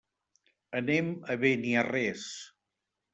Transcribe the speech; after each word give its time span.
Anem 0.79 1.11
a 1.33 1.35
Beniarrés. 1.43 2.25